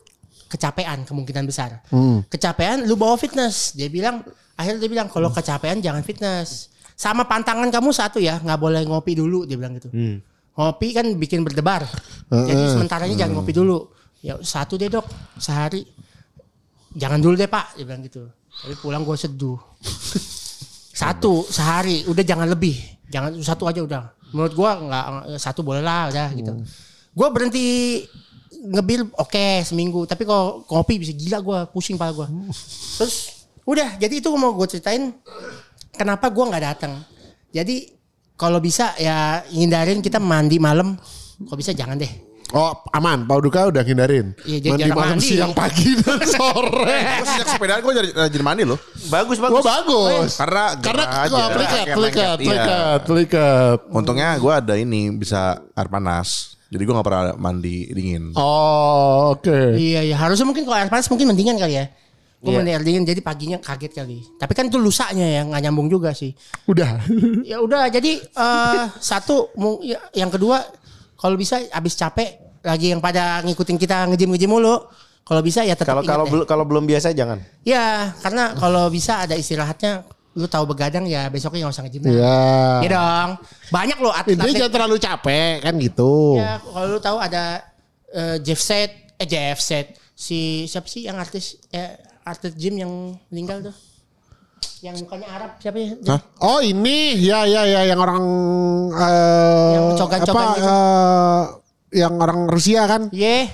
[0.50, 1.84] kecapean kemungkinan besar.
[2.32, 3.76] Kecapean lu bawa fitness.
[3.76, 4.24] Dia bilang.
[4.60, 6.68] Akhirnya dia bilang kalau kecapean jangan fitness.
[7.00, 8.44] Sama pantangan kamu satu ya.
[8.44, 9.48] nggak boleh ngopi dulu.
[9.48, 9.88] Dia bilang gitu.
[10.60, 11.88] Ngopi kan bikin berdebar.
[12.28, 13.88] Jadi sementaranya jangan ngopi dulu.
[14.20, 15.08] Ya satu deh dok.
[15.40, 15.88] Sehari
[16.96, 19.60] jangan dulu deh pak dia bilang gitu tapi pulang gue seduh
[21.02, 22.76] satu sehari udah jangan lebih
[23.10, 25.06] jangan satu aja udah menurut gue nggak
[25.38, 26.54] satu boleh lah udah gitu
[27.14, 27.68] gue berhenti
[28.50, 32.28] ngebil oke seminggu tapi kalau kopi bisa gila gue pusing pala gue
[32.98, 33.39] terus
[33.70, 35.14] udah jadi itu mau gue ceritain
[35.94, 37.06] kenapa gue nggak datang
[37.54, 37.86] jadi
[38.34, 40.98] kalau bisa ya hindarin kita mandi malam
[41.46, 44.34] kalau bisa jangan deh Oh aman, Pak Duka udah hindarin.
[44.42, 45.30] Iya, jadi mandi malam, mandi.
[45.30, 46.98] siang, pagi, dan sore.
[47.22, 48.80] Gue sejak sepedaan gue jadi rajin mandi loh.
[49.06, 49.66] Bagus Oh bagus.
[49.70, 50.32] bagus.
[50.34, 52.50] Karena Karena oh, pelikat, Lengket, pelikat, lengket, iya.
[52.50, 53.78] pelikat, pelikat.
[53.94, 56.58] Untungnya gue ada ini bisa air panas.
[56.74, 58.34] Jadi gue gak pernah mandi dingin.
[58.34, 59.78] Oh oke.
[59.78, 61.86] Iya iya harusnya mungkin kalau air panas mungkin mendingan kali ya.
[62.40, 62.64] Gue Iya.
[62.64, 64.24] mandi air dingin jadi paginya kaget kali.
[64.40, 66.32] Tapi kan itu lusanya ya nggak nyambung juga sih.
[66.72, 67.04] Udah.
[67.52, 69.52] Ya udah jadi eh, satu
[69.84, 70.64] ya, yang kedua
[71.20, 74.80] kalau bisa abis capek lagi yang pada ngikutin kita ngejim ngejim mulu.
[75.28, 77.44] Kalau bisa ya tetap Kalau kalau belum kalau belum biasa jangan.
[77.62, 80.08] Ya karena kalau bisa ada istirahatnya.
[80.40, 82.02] Lu tahu begadang ya besoknya nggak usah ngejim.
[82.08, 82.12] dah.
[82.16, 82.40] Iya.
[82.80, 83.30] Iya dong.
[83.68, 84.40] Banyak loh atlet.
[84.40, 86.40] Intinya jangan terlalu capek kan gitu.
[86.40, 87.44] Ya, kalau lu tahu ada
[88.16, 92.92] eh, Jeff Set, eh Jeff Set, si siapa sih yang artis eh, artis gym yang
[93.28, 93.76] meninggal tuh?
[94.80, 95.92] Yang mukanya Arab siapa ya?
[96.08, 96.22] Hah?
[96.40, 98.20] Oh ini ya ya ya yang orang
[98.94, 100.68] eh Yang cogan-cogan apa gitu.
[100.68, 101.44] eh,
[102.00, 103.50] yang orang Rusia kan Ye,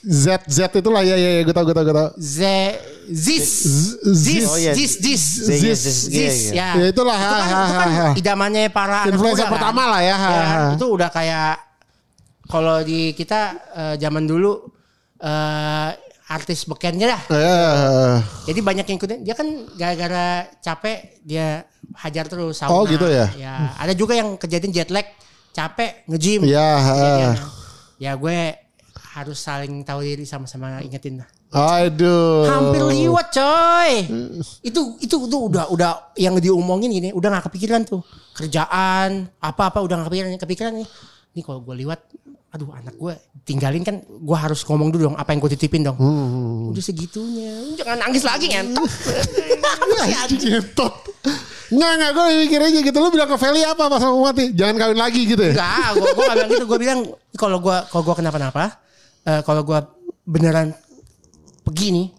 [0.00, 2.08] Z Z itulah ya ya, ya gue tau gue tau gue tau.
[2.16, 4.72] Ze, Zis, Z- Zis, Oh, iya.
[4.72, 6.68] Zis, Zis, Zis, Zis, Zis, Zis, iya, ya.
[6.78, 9.52] Ya, itulah, Itu kan, ha, itu kan idamannya para Influencer muda kan.
[9.52, 10.62] pertama lah ya, ha, Ya, ha.
[10.72, 11.52] Itu udah kayak
[12.46, 13.40] kalau di kita
[13.74, 14.56] eh, zaman dulu
[15.18, 15.90] eh,
[16.32, 17.22] artis bekennya dah.
[17.28, 18.14] Eh,
[18.48, 19.20] Jadi banyak yang ikutin.
[19.20, 21.68] Dia kan gara-gara capek dia
[22.00, 22.72] hajar terus sauna.
[22.72, 23.28] Oh, gitu ya?
[23.36, 25.04] Ya, ada juga yang kejadian jet lag,
[25.52, 26.48] capek nge-gym.
[26.48, 27.44] Iya, Kejadiannya.
[28.00, 28.38] Ya gue
[29.12, 31.28] harus saling tahu diri sama-sama ingetin lah.
[31.52, 32.48] aduh.
[32.48, 33.92] Hampir liwat coy.
[34.64, 38.00] Itu itu itu udah udah yang diomongin gini, udah nggak kepikiran tuh.
[38.32, 40.88] Kerjaan, apa-apa udah nggak kepikiran, kepikiran nih.
[41.36, 42.00] Ini kalau gue liwat,
[42.52, 43.16] aduh anak gue
[43.48, 45.96] tinggalin kan gue harus ngomong dulu dong apa yang gue titipin dong.
[46.68, 47.80] Udah segitunya.
[47.80, 48.84] Jangan nangis lagi ngentot.
[50.44, 50.94] Ngentot.
[51.72, 52.96] Enggak, enggak, gue mikir aja gitu.
[53.00, 54.52] Lu bilang ke Feli apa pas mau mati?
[54.52, 55.56] Jangan kawin lagi gitu ya?
[55.56, 56.64] Enggak, gue gak bilang gitu.
[56.68, 57.00] Gue bilang
[57.40, 58.64] kalau gue kalau gue kenapa-napa,
[59.24, 59.78] eh, kalau gue
[60.28, 60.76] beneran
[61.64, 62.12] begini,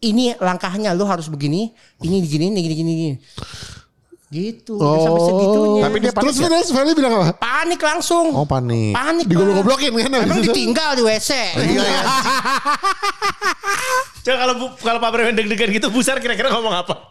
[0.00, 3.16] ini langkahnya lu harus begini, ini gini, ini gini, gini, gini.
[4.28, 4.76] Gitu.
[4.76, 5.82] udah sampai segitunya.
[5.88, 7.32] Tapi dia Terus panik terus Feli bilang apa?
[7.40, 8.36] panik langsung.
[8.36, 8.92] Oh panik.
[8.92, 9.24] Panik.
[9.24, 11.30] Digoblok-goblokin kan Emang ditinggal di WC.
[11.56, 12.02] Iya, iya.
[14.28, 17.08] Coba kalau kalau Pak Bremen deg-degan gitu Busar kira-kira ngomong apa?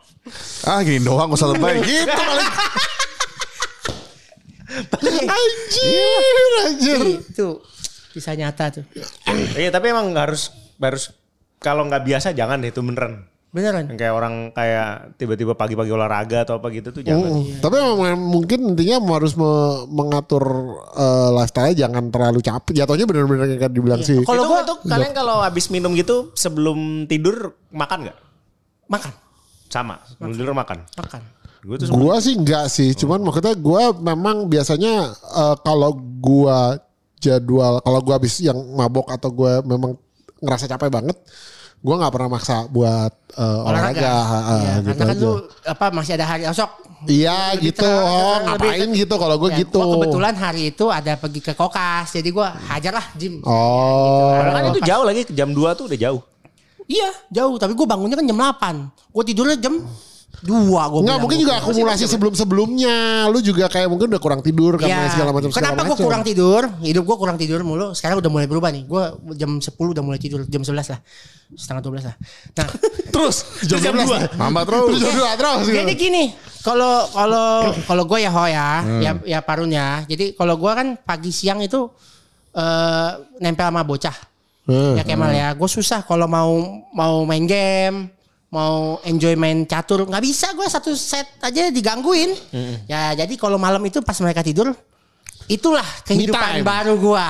[0.70, 2.52] Ah gini doang gak usah lebay gitu paling.
[5.26, 7.02] Anjir, anjir.
[7.26, 7.66] Itu
[8.14, 8.86] bisa nyata tuh.
[9.58, 11.10] Iya tapi emang harus harus
[11.58, 13.26] kalau nggak biasa jangan deh itu beneran.
[13.58, 13.90] Beneran.
[13.90, 17.42] Yang kayak orang kayak tiba-tiba pagi-pagi olahraga atau apa gitu tuh jangan.
[17.42, 17.58] Mm.
[17.58, 20.46] Tapi memang mungkin intinya harus me- mengatur
[20.94, 22.86] eh, lifestyle jangan terlalu capek.
[22.86, 24.22] Jatuhnya benar-benar kayak dibilang sih.
[24.22, 28.18] Kalau gua- itu kalian kalau habis minum gitu sebelum tidur makan nggak?
[28.86, 29.12] Makan.
[29.68, 30.86] Sama sebelum tidur makan.
[30.94, 31.22] Makan.
[31.66, 35.92] Gue tuh Gua sih enggak sih, cuman maksudnya gua memang biasanya eh, kalau
[36.22, 36.78] gua
[37.18, 39.98] jadwal kalau gua habis yang mabok atau gua memang
[40.38, 41.18] ngerasa capek banget,
[41.80, 45.24] gua nggak pernah maksa buat eh, olahraga, ha, Iya, gitu karena kan aja.
[45.24, 45.32] lu
[45.64, 46.72] apa masih ada hari esok.
[47.06, 49.78] Iya gitu, terang, oh lebih- ngapain gitu kalau gue Ya, gitu.
[49.78, 53.38] Gua kebetulan hari itu ada pergi ke kokas, jadi gua hajar lah gym.
[53.42, 56.22] Oh, Padahal kan itu jauh lagi jam 2 tuh udah jauh.
[56.88, 57.56] Iya, jauh.
[57.56, 58.76] Tapi gua bangunnya kan jam 8.
[59.12, 59.78] Gua tidurnya jam
[60.38, 62.98] 2 gua Enggak mungkin juga akumulasi sebelum-sebelumnya.
[63.28, 65.12] Lu juga kayak mungkin udah kurang tidur karena Iya.
[65.12, 66.62] segala macam Kenapa gue kurang tidur?
[66.80, 67.92] Hidup gue kurang tidur mulu.
[67.92, 68.84] Sekarang udah mulai berubah nih.
[68.84, 69.02] Gue
[69.34, 70.46] jam 10 udah mulai tidur.
[70.46, 71.00] Jam 11 lah.
[71.50, 72.16] Setengah 12 lah.
[72.54, 72.68] Nah,
[73.14, 74.14] Terus jam, jam 12 dua.
[74.14, 74.22] lah.
[74.38, 74.86] Nambah terus.
[74.88, 75.62] Terus jam dua terus.
[75.64, 75.78] gitu.
[75.80, 76.24] jadi gini.
[76.62, 77.48] Kalau kalau
[77.82, 79.02] kalau gue ya ho ya, Hmm.
[79.02, 80.04] ya ya parun ya.
[80.04, 81.88] Jadi kalau gue kan pagi siang itu
[82.54, 84.14] eh nempel sama bocah.
[84.68, 84.94] Hmm.
[84.94, 85.50] Ya Kemal ya.
[85.54, 86.52] Gue susah kalau mau
[86.92, 88.12] mau main game,
[88.48, 92.32] mau enjoy main catur nggak bisa gue satu set aja digangguin.
[92.52, 92.76] Hmm.
[92.88, 94.72] Ya jadi kalau malam itu pas mereka tidur,
[95.52, 97.28] itulah kehidupan baru gue.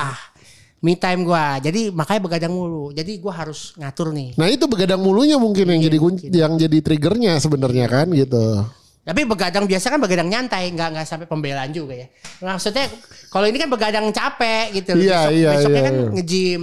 [0.78, 1.46] Me time gue.
[1.70, 2.94] Jadi makanya begadang mulu.
[2.94, 4.38] Jadi gue harus ngatur nih.
[4.38, 8.62] Nah itu begadang mulunya mungkin yang jadi kunci, yang jadi triggernya sebenarnya kan gitu.
[9.02, 12.06] Tapi begadang biasa kan begadang nyantai, nggak nggak sampai pembelaan juga ya.
[12.44, 12.86] Maksudnya
[13.32, 14.94] kalau ini kan begadang capek gitu.
[14.94, 15.02] loh.
[15.02, 16.08] Iya, Besok, iya, besoknya iya, kan iya.
[16.14, 16.62] nge-gym.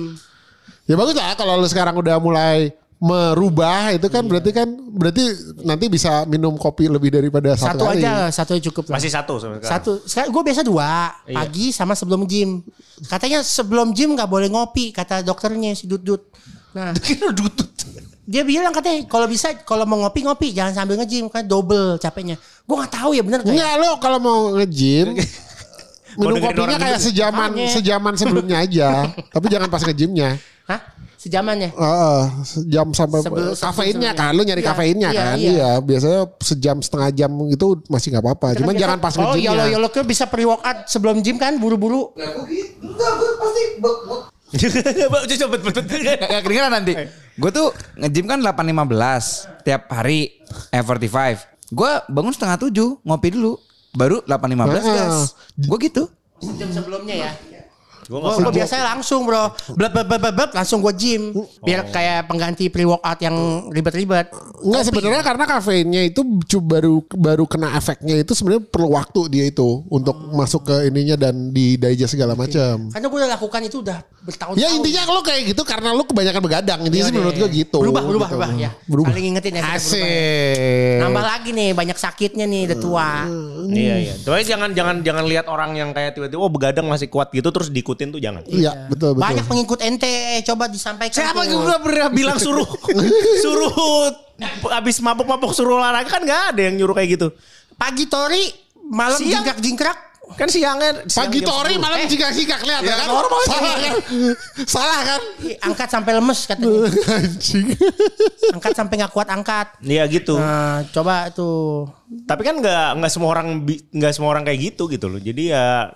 [0.86, 5.24] Ya bagus lah kalau lu sekarang udah mulai merubah itu kan berarti kan berarti
[5.62, 8.00] nanti bisa minum kopi lebih daripada satu, Satu kali.
[8.02, 8.96] aja, satu cukup lah.
[8.96, 9.62] Masih satu sekarang.
[9.68, 9.92] Satu.
[10.08, 11.36] Sekarang gue biasa dua, Iya.
[11.36, 12.64] pagi sama sebelum gym.
[13.06, 16.24] Katanya sebelum gym nggak boleh ngopi, kata dokternya si Dut-Dut.
[16.76, 16.96] Nah,
[18.32, 22.40] dia bilang katanya kalau bisa kalau mau ngopi ngopi jangan sambil nge-gym kan double capeknya.
[22.64, 23.60] Gue nggak tahu ya bener nggak ya?
[23.60, 25.20] Enggak lo kalau mau nge-gym
[26.20, 28.90] minum kopinya kayak sejaman sejaman sebelumnya aja.
[29.36, 30.40] Tapi jangan pas nge-gymnya.
[30.66, 30.80] Hah?
[31.26, 31.74] Sejamannya?
[31.74, 33.26] Heeh, sejam sampai
[33.58, 35.50] kafeinnya sebelum- kan lu nyari Iya, kafeinnya iya, kan iya.
[35.50, 39.50] iya biasanya sejam setengah jam itu masih nggak apa-apa cuman Biasa- jangan pas Oh, nge-gymnya
[39.50, 42.14] yolo yolo ke bisa pre workout sebelum gym kan buru-buru.
[45.36, 46.94] Coba betul Gak kedengeran nanti.
[47.36, 50.30] Gue tuh nge-gym kan 8.15 tiap hari
[50.70, 51.18] F45.
[51.68, 53.58] Gue bangun setengah tujuh ngopi dulu.
[53.92, 55.34] Baru 8.15 gas.
[55.58, 56.06] Gue gitu.
[56.56, 57.32] Jam sebelumnya ya.
[58.06, 61.34] Gue Gue gue biasanya langsung bro, blab blab blab blab, blab, langsung gue gym,
[61.66, 64.30] biar kayak pengganti pre workout yang ribet-ribet.
[64.62, 66.22] Enggak sebenarnya karena kafeinnya itu
[66.62, 71.50] baru baru kena efeknya itu sebenarnya perlu waktu dia itu untuk masuk ke ininya dan
[71.50, 72.94] di digest segala macam.
[72.94, 74.62] Karena gue udah lakukan itu udah bertahun-tahun.
[74.62, 76.80] Ya intinya lo kayak gitu karena lo kebanyakan begadang.
[76.86, 77.42] Intinya sih Iya, menurut iya.
[77.42, 77.78] gue gitu.
[77.80, 78.38] Berubah, berubah, gitu.
[78.38, 78.72] berubah ya.
[78.86, 79.10] Berubah.
[79.14, 79.62] Saling ingetin ya.
[79.62, 79.74] ya.
[79.78, 80.98] Asik.
[81.02, 83.10] Nambah lagi nih banyak sakitnya nih udah tua.
[83.72, 84.14] Iya iya.
[84.20, 87.70] Tapi jangan jangan jangan lihat orang yang kayak tiba-tiba oh begadang masih kuat gitu terus
[87.96, 88.44] diikutin tuh jangan.
[88.46, 89.24] Iya betul betul.
[89.24, 90.12] Banyak pengikut ente
[90.44, 91.16] coba disampaikan.
[91.16, 92.68] Siapa udah pernah bilang suruh
[93.44, 94.12] suruh
[94.76, 97.28] abis mabuk-mabuk suruh olahraga kan nggak ada yang nyuruh kayak gitu.
[97.76, 98.52] Pagi tori,
[98.86, 99.40] malam Siang.
[99.42, 99.98] jingkrak-jingkrak.
[100.26, 101.86] Kan siangnya siang Pagi tori 10.
[101.86, 102.10] malam Eh.
[102.10, 103.40] jika jika lihat Ya, kan normal.
[103.46, 103.94] Salah kan?
[104.74, 105.22] Salah kan?
[105.62, 106.90] Angkat sampai lemes katanya.
[107.22, 107.68] Anjing.
[108.50, 109.78] Angkat sampai nggak kuat angkat.
[109.86, 110.42] Iya gitu.
[110.42, 111.94] Nah, coba tuh.
[112.26, 115.22] Tapi kan nggak nggak semua orang nggak semua orang kayak gitu gitu loh.
[115.22, 115.94] Jadi ya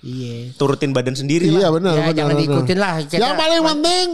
[0.00, 0.52] Iya.
[0.54, 1.70] turutin badan sendiri Iya lah.
[1.72, 2.14] benar Ya, benar.
[2.14, 2.42] jangan benar.
[2.42, 2.94] diikutin lah.
[3.02, 4.06] Kita- Yang paling penting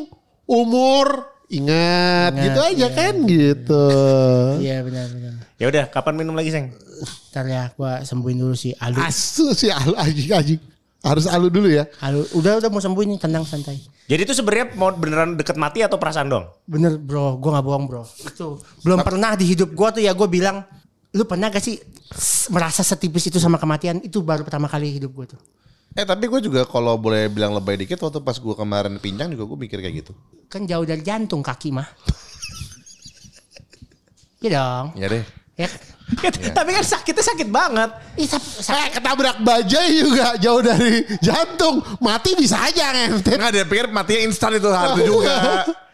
[0.44, 1.06] umur
[1.48, 3.84] ingat gitu aja kan gitu.
[4.58, 5.32] Iya benar benar.
[5.56, 6.74] Ya udah, kapan minum lagi, Seng?
[7.30, 8.98] Ntar ya gua sembuhin dulu si Alu.
[8.98, 10.60] Asu si alu anjing anjing.
[11.02, 11.86] Harus alu dulu ya.
[11.98, 13.78] Alu udah udah mau sembuhin tenang santai.
[14.06, 16.46] Jadi itu sebenarnya mau beneran deket mati atau perasaan dong?
[16.64, 18.02] Bener bro, gua nggak bohong bro.
[18.22, 20.62] Itu belum pernah di hidup gua tuh ya gua bilang,
[21.10, 21.74] lu pernah gak sih
[22.48, 23.98] merasa setipis itu sama kematian?
[23.98, 25.40] Itu baru pertama kali hidup gua tuh.
[25.92, 29.44] Eh tapi gue juga kalau boleh bilang lebay dikit waktu pas gue kemarin pincang juga
[29.44, 30.12] gue mikir kayak gitu.
[30.48, 31.84] Kan jauh dari jantung kaki mah.
[34.40, 34.86] Iya dong.
[34.96, 35.24] Ya deh.
[35.60, 35.68] Ya.
[36.58, 37.90] Tapi kan sakitnya sakit banget.
[38.20, 39.00] Ih, tapi Eh sakit.
[39.00, 41.80] ketabrak bajai juga jauh dari jantung.
[42.04, 43.40] Mati bisa aja ngentet.
[43.40, 45.32] Enggak dia pikir matinya instan itu hal itu juga.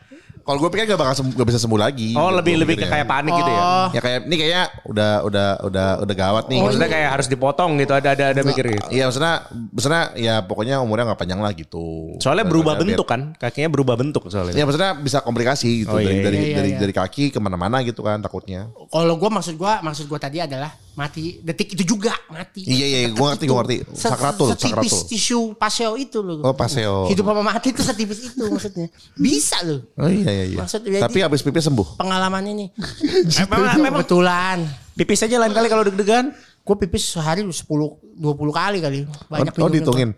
[0.49, 2.17] Kalau gue pikir gak bakal gak bisa sembuh lagi.
[2.17, 2.95] Oh, gitu lebih lebih ke mikirnya.
[2.97, 3.61] kayak panik gitu ya.
[3.61, 3.87] Oh.
[3.93, 6.59] Ya kayak ini kayaknya udah udah udah udah gawat nih.
[6.65, 8.89] Maksudnya kayak harus dipotong gitu ada ada ada mikir gitu.
[8.89, 12.17] Iya maksudnya maksudnya ya pokoknya umurnya nggak panjang lah gitu.
[12.17, 14.57] Soalnya berubah Biar- bentuk kan, kakinya berubah bentuk soalnya.
[14.57, 16.79] Ya maksudnya bisa komplikasi gitu Oh, iya, dari iya, dari iya, dari iya.
[16.81, 18.73] dari kaki ke mana-mana gitu kan takutnya.
[18.73, 22.67] Kalau gue maksud gue maksud gue tadi adalah mati detik itu juga mati.
[22.67, 23.77] Iya iya gue ngerti gue ngerti.
[23.95, 25.11] Sakratul setipis sakratul.
[25.15, 26.43] tisu paseo itu loh.
[26.43, 27.07] Oh, paseo.
[27.07, 28.91] Hidup sama mati itu setipis itu maksudnya.
[29.15, 29.87] Bisa loh.
[29.95, 30.59] Oh iya iya iya.
[30.59, 31.95] Maksudnya Tapi abis pipi sembuh.
[32.03, 32.67] Pengalaman ini.
[33.47, 34.67] memang, memang Kebetulan.
[34.99, 36.35] pipis aja lain kali kalau deg-degan.
[36.67, 38.19] Gue pipis sehari 10 20
[38.51, 38.99] kali kali.
[39.31, 40.11] Banyak oh minumnya dihitungin.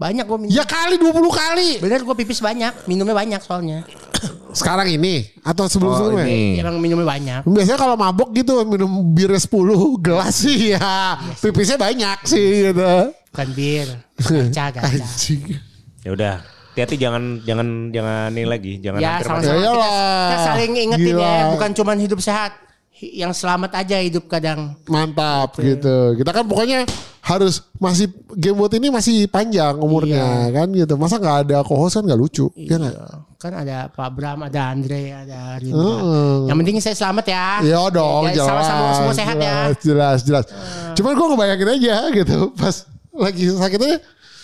[0.00, 0.52] Banyak gue minum.
[0.56, 1.70] Ya kali 20 kali.
[1.84, 2.88] Bener gue pipis banyak.
[2.88, 3.84] Minumnya banyak soalnya.
[4.56, 6.24] Sekarang ini atau sebelum-sebelumnya?
[6.24, 6.56] Oh, ini.
[6.56, 7.44] Emang minumnya banyak.
[7.44, 9.44] Biasanya kalau mabok gitu minum bir 10
[10.08, 11.20] gelas sih ya.
[11.44, 13.12] Pipisnya banyak sih gitu.
[13.30, 13.88] Bukan bir.
[14.16, 14.88] Gaca, gaca.
[14.88, 15.60] Anjing.
[16.00, 16.34] Ya udah,
[16.72, 19.60] hati-hati jangan jangan jangan ini lagi, jangan Ya hampir sama-sama mati.
[19.60, 19.92] Ya kita,
[20.24, 21.28] kita saling ingetin Gila.
[21.28, 21.44] ya.
[21.52, 22.52] Bukan cuman hidup sehat.
[23.00, 24.76] Yang selamat aja hidup kadang.
[24.84, 26.20] Mantap gitu.
[26.20, 26.84] Kita kan pokoknya
[27.20, 31.00] harus masih game buat ini masih panjang umurnya kan gitu.
[31.00, 32.52] Masa nggak ada co-host kan nggak lucu.
[32.52, 32.96] Iya nggak?
[33.40, 35.80] Kan ada Pak Bram, ada Andre, ada Rindra.
[35.80, 36.36] Heeh.
[36.52, 37.46] Yang penting saya selamat ya.
[37.64, 38.48] Iya dong, Ya, jelas.
[38.52, 39.40] Sama-sama semua sehat ya.
[39.48, 40.44] jelas, Jelas, jelas.
[40.92, 42.38] Cuman gue ngebayangin aja gitu.
[42.52, 42.84] Pas
[43.16, 43.96] lagi sakitnya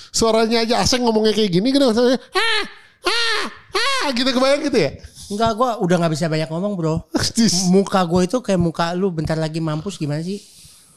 [0.09, 1.93] suaranya aja asing ngomongnya kayak gini gitu.
[1.93, 2.65] Ah,
[3.05, 3.43] ah,
[3.77, 4.97] ah, gitu kebayang gitu ya.
[5.27, 6.95] Enggak, gue udah nggak bisa banyak ngomong bro.
[7.75, 10.39] Muka gue itu kayak muka lu bentar lagi mampus gimana sih?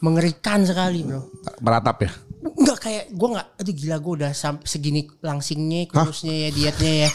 [0.00, 1.26] Mengerikan sekali bro.
[1.60, 2.10] Meratap ya.
[2.40, 4.32] Enggak kayak gue nggak, aduh gila gue udah
[4.64, 7.10] segini langsingnya, kurusnya ya, dietnya ya.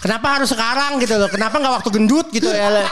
[0.00, 1.28] Kenapa harus sekarang gitu loh?
[1.28, 2.88] Kenapa nggak waktu gendut gitu ya?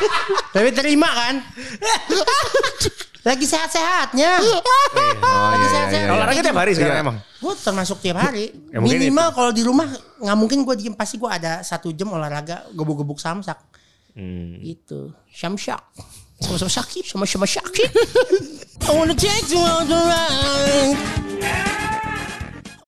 [0.52, 1.34] Tapi terima kan?
[3.26, 4.31] Lagi sehat-sehatnya.
[4.38, 6.09] Lagi sehat-sehat.
[6.09, 7.04] Olahraga tiap hari sekarang Iya.
[7.04, 7.16] emang.
[7.38, 8.54] Gue termasuk tiap hari.
[8.70, 9.87] Ya, Minimal kalau di rumah
[10.18, 13.59] nggak mungkin gue diem pasti gue ada satu jam olahraga gebuk-gebuk samsak.
[14.62, 15.83] Itu samsak.
[16.38, 17.90] Sama-sama sakit, sama-sama sakit.
[18.88, 21.97] I wanna take you on the ride.